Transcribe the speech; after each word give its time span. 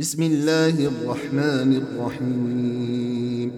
بسم 0.00 0.22
الله 0.22 0.88
الرحمن 0.88 1.82
الرحيم. 1.82 3.52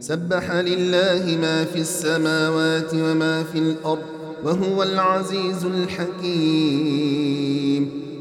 سبح 0.00 0.52
لله 0.52 1.38
ما 1.42 1.64
في 1.64 1.80
السماوات 1.80 2.94
وما 2.94 3.42
في 3.42 3.58
الأرض 3.58 4.02
وهو 4.44 4.82
العزيز 4.82 5.64
الحكيم. 5.64 6.80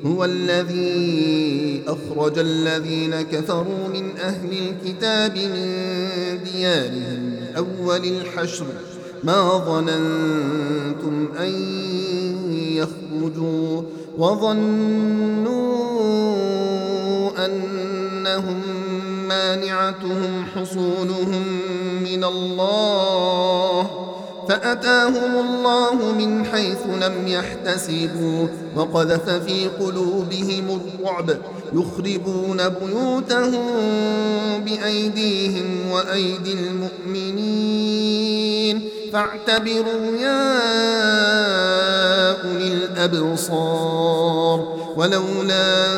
هو 0.06 0.26
الذي 0.26 1.84
أخرج 1.88 2.40
الذين 2.40 3.22
كفروا 3.22 3.88
من 3.94 4.18
أهل 4.18 4.50
الكتاب 4.52 5.38
من 5.38 5.64
ديارهم 6.44 7.34
اول 7.58 8.06
الحشر. 8.06 8.66
ما 9.24 9.58
ظننتم 9.58 11.28
أن 11.40 11.52
يخرجوا 12.82 13.82
وظنوا 14.18 15.77
انهم 17.48 18.62
مانعتهم 19.28 20.46
حصونهم 20.56 21.44
من 22.04 22.24
الله 22.24 24.08
فاتاهم 24.50 25.36
الله 25.40 26.12
من 26.12 26.46
حيث 26.46 26.78
لم 27.02 27.28
يحتسبوا 27.28 28.48
وقذف 28.76 29.30
في 29.30 29.68
قلوبهم 29.68 30.82
الرعب 30.82 31.38
يخربون 31.74 32.70
بيوتهم 32.70 33.66
بايديهم 34.66 35.92
وايدي 35.92 36.54
المؤمنين 36.54 37.98
فاعتبروا 39.14 40.18
يا 40.20 40.58
اولي 42.44 42.68
الابصار 42.68 44.60
ولولا 44.98 45.98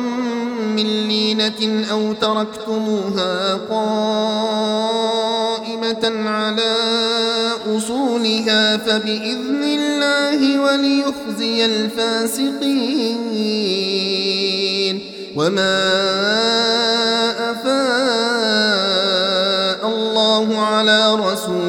من 0.77 1.09
لينة 1.09 1.87
أو 1.91 2.13
تركتموها 2.13 3.55
قائمة 3.55 4.93
على 6.31 6.77
أصولها 7.77 8.77
فبإذن 8.77 9.63
الله 9.65 10.61
وليخزي 10.61 11.65
الفاسقين 11.65 13.13
وما 15.37 15.93
أفاء 17.51 18.53
الله 19.89 20.59
على 20.59 21.15
رسوله 21.15 21.62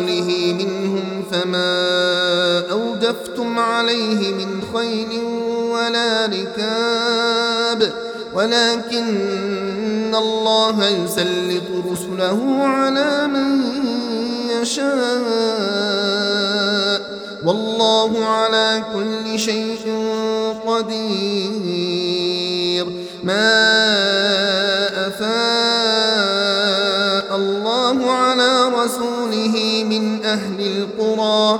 عليه 3.84 4.32
من 4.34 4.62
خيل 4.74 5.24
ولا 5.72 6.26
ركاب. 6.26 7.94
ولكن 8.34 10.16
الله 10.16 10.88
يسلط 10.88 11.64
رسله 11.92 12.64
على 12.64 13.28
من 13.28 13.64
يشاء. 14.62 14.94
والله 17.46 18.26
على 18.26 18.84
كل 18.94 19.40
شيء 19.40 20.14
قدير. 20.68 22.24
ما 23.24 23.54
أفاء 25.08 25.34
الله 27.36 28.12
على 28.12 28.70
رسوله 28.70 29.84
من 29.90 30.26
أهل 30.26 30.60
القرى 30.60 31.60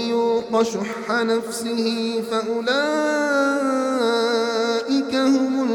يوق 0.51 0.63
شح 0.63 1.11
نفسه 1.11 2.23
فأولئك 2.31 2.71
هم 5.15 5.69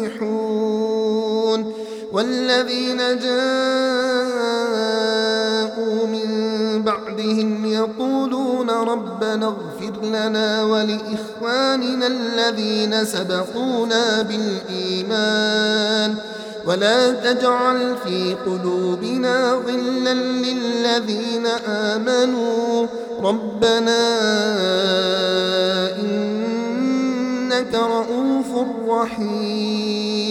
المفلحون 0.00 1.72
والذين 2.12 2.98
جاءوا 2.98 3.26
من 6.06 6.28
بعدهم 6.82 7.66
يقولون 7.66 8.70
ربنا 8.70 9.46
اغفر 9.46 10.04
لنا 10.04 10.64
ولإخواننا 10.64 12.06
الذين 12.06 13.04
سبقونا 13.04 14.22
بالإيمان 14.22 16.14
ولا 16.66 17.12
تجعل 17.12 17.96
في 18.04 18.34
قلوبنا 18.46 19.52
غلا 19.52 20.14
للذين 20.14 21.46
آمنوا 21.66 22.86
ربنا 23.24 24.02
إنك 26.00 27.74
رؤوف 27.74 28.50
رحيم. 28.88 30.21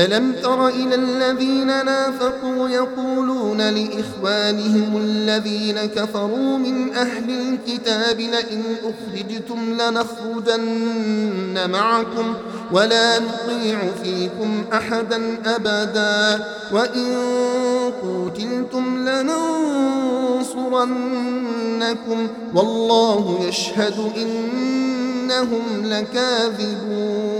ألم 0.00 0.32
تر 0.42 0.68
إلى 0.68 0.94
الذين 0.94 1.66
نافقوا 1.66 2.68
يقولون 2.68 3.60
لإخوانهم 3.60 4.96
الذين 4.96 5.78
كفروا 5.78 6.58
من 6.58 6.94
أهل 6.94 7.30
الكتاب 7.30 8.20
لئن 8.20 8.62
أخرجتم 8.84 9.80
لنخرجن 9.80 11.70
معكم 11.70 12.34
ولا 12.72 13.18
نطيع 13.18 13.78
فيكم 14.02 14.64
أحدا 14.72 15.38
أبدا 15.46 16.44
وإن 16.72 17.16
قوتلتم 18.02 19.08
لننصرنكم 19.08 19.38
والله 22.54 23.40
يشهد 23.48 24.12
إنهم 24.16 25.62
لكاذبون 25.84 27.39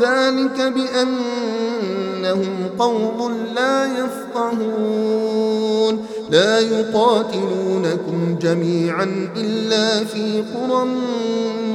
ذلك 0.00 0.60
بأنهم 0.74 2.54
قوم 2.78 3.32
لا 3.54 3.84
يفقهون. 3.98 5.94
لا 6.30 6.60
يقاتلونكم 6.60 8.36
جميعا 8.40 9.30
إلا 9.36 10.04
في 10.04 10.42
قرى 10.54 10.84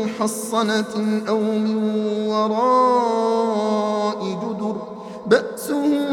محصنة 0.04 1.22
أو 1.30 1.40
من 1.40 1.78
وراء 2.28 4.20
جدر. 4.44 4.76
بأسهم 5.28 6.13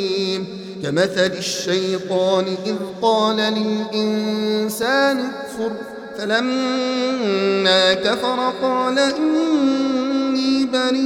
كمثل 0.91 1.31
الشيطان 1.37 2.45
إذ 2.65 2.75
قال 3.01 3.37
للإنسان 3.37 5.19
اكفر 5.19 5.71
فلما 6.17 7.93
كفر 7.93 8.53
قال 8.61 8.99
إني 8.99 10.65
بريء 10.65 11.01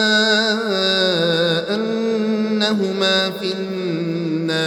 أنهما 1.75 3.31
في 3.31 3.53
النار. 3.53 3.76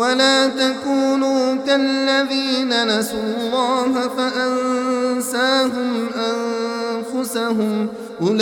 ولا 0.00 0.46
تكونوا 0.46 1.56
كالذين 1.66 2.72
نسوا 2.88 3.22
الله 3.40 4.08
فأنساهم 4.16 5.90
أنفسهم 6.16 7.88
أولئك 8.22 8.40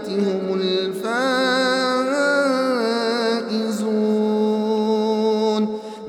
هم 0.08 0.60
الفائزون 0.60 2.01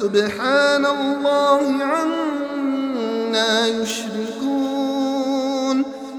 سبحان 0.00 0.84
الله 0.86 1.62
عما 1.84 3.66
يشركون. 3.68 4.16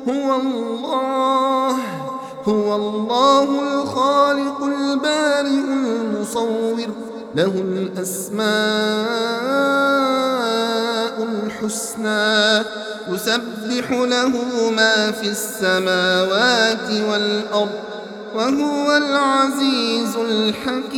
هو 0.10 0.36
الله 0.42 1.76
هو 2.46 2.76
الله 2.76 3.48
الخالق 3.62 4.64
البارئ 4.64 5.50
المصور. 5.50 6.90
له 7.36 7.54
الأسماء 7.68 8.52
الحسنى 11.24 12.66
يسبح 13.10 13.92
له 13.92 14.34
ما 14.76 15.12
في 15.12 15.28
السماوات 15.28 16.90
والأرض 17.10 17.80
وهو 18.36 18.98
العزيز 18.98 20.16
الحكيم. 20.16 20.92